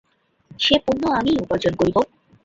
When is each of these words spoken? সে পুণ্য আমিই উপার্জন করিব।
সে 0.59 0.75
পুণ্য 0.85 1.03
আমিই 1.17 1.41
উপার্জন 1.43 1.73
করিব। 1.75 1.97